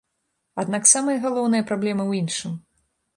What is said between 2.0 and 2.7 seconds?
ў іншым.